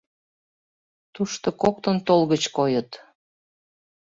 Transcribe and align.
Тушто 1.13 1.47
коктын 1.61 1.97
толгыч 2.07 2.43
койыт... 2.57 2.91